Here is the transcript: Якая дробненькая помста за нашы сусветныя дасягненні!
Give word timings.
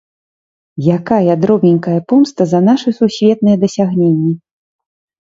Якая 0.97 1.33
дробненькая 1.43 1.97
помста 2.11 2.41
за 2.53 2.59
нашы 2.71 2.89
сусветныя 3.01 3.61
дасягненні! 3.65 4.33